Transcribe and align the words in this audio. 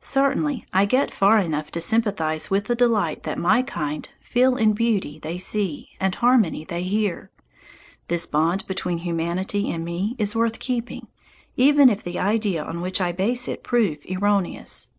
Certainly 0.00 0.66
I 0.72 0.84
get 0.84 1.10
far 1.10 1.40
enough 1.40 1.72
to 1.72 1.80
sympathize 1.80 2.48
with 2.48 2.66
the 2.66 2.76
delight 2.76 3.24
that 3.24 3.40
my 3.40 3.60
kind 3.62 4.08
feel 4.20 4.54
in 4.54 4.72
beauty 4.72 5.18
they 5.18 5.36
see 5.36 5.88
and 5.98 6.14
harmony 6.14 6.64
they 6.64 6.84
hear. 6.84 7.32
This 8.06 8.24
bond 8.24 8.68
between 8.68 8.98
humanity 8.98 9.68
and 9.72 9.84
me 9.84 10.14
is 10.16 10.36
worth 10.36 10.60
keeping, 10.60 11.08
even 11.56 11.88
if 11.90 12.04
the 12.04 12.20
idea 12.20 12.62
on 12.62 12.82
which 12.82 13.00
I 13.00 13.10
base 13.10 13.48
it 13.48 13.64
prove 13.64 13.98
erroneous. 14.08 14.92